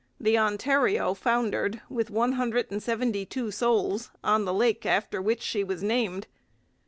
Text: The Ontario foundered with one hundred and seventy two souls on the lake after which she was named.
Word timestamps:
The 0.19 0.35
Ontario 0.35 1.13
foundered 1.13 1.79
with 1.87 2.09
one 2.09 2.31
hundred 2.31 2.71
and 2.71 2.81
seventy 2.81 3.23
two 3.23 3.51
souls 3.51 4.09
on 4.23 4.45
the 4.45 4.53
lake 4.55 4.83
after 4.83 5.21
which 5.21 5.43
she 5.43 5.63
was 5.63 5.83
named. 5.83 6.25